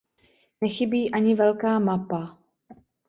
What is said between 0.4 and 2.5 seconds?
Nechybí ani velká mapa.